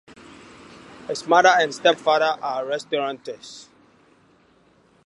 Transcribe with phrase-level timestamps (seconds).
[1.07, 3.69] His mother and stepfather are restaurateurs.